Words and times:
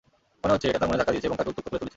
মনে 0.41 0.53
হচ্ছে 0.53 0.67
এটা 0.69 0.79
তার 0.81 0.89
মনে 0.89 0.99
ধাক্কা 0.99 1.13
দিয়েছে 1.13 1.27
এবং 1.29 1.37
তাকে 1.39 1.49
উত্ত্যক্ত 1.51 1.67
করে 1.69 1.79
তুলেছে। 1.79 1.89